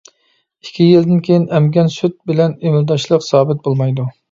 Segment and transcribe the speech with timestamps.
[0.67, 4.11] ئىككى يىلدىن كېيىن ئەمگەن سۈت بىلەن ئېمىلداشلىق سابىت بولمايدۇ.